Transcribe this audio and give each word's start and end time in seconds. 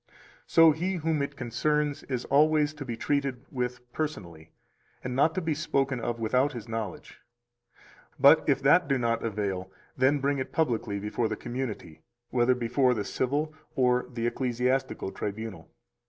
So 0.47 0.71
he 0.71 0.93
whom 0.95 1.21
it 1.21 1.35
concerns 1.35 2.01
is 2.05 2.25
always 2.25 2.73
to 2.73 2.83
be 2.83 2.97
treated 2.97 3.45
with 3.51 3.81
personally, 3.93 4.49
and 5.03 5.15
not 5.15 5.35
to 5.35 5.41
be 5.41 5.53
spoken 5.53 5.99
of 5.99 6.19
without 6.19 6.53
his 6.53 6.67
knowledge. 6.67 7.19
280 8.17 8.17
But 8.19 8.49
if 8.49 8.63
that 8.63 8.87
do 8.87 8.97
not 8.97 9.23
avail, 9.23 9.71
then 9.95 10.17
bring 10.17 10.39
it 10.39 10.51
publicly 10.51 10.99
before 10.99 11.27
the 11.27 11.35
community, 11.35 12.01
whether 12.31 12.55
before 12.55 12.95
the 12.95 13.05
civil 13.05 13.53
or 13.75 14.07
the 14.11 14.25
ecclesiastical 14.25 15.11
tribunal. 15.11 15.69